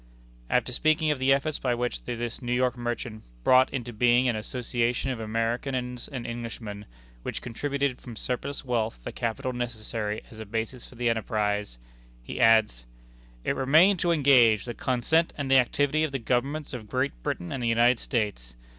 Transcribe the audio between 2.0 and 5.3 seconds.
this New York merchant "brought into being an association of